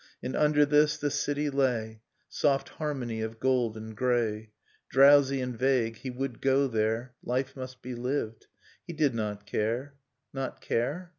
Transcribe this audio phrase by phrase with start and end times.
[0.23, 4.49] And under this the city lay, Soft harmony of gold and grey,—
[4.89, 5.97] Drowsy and vague...
[5.97, 8.47] He would go there Life must be lived...
[8.83, 9.93] He did not care.
[10.33, 11.09] Not care?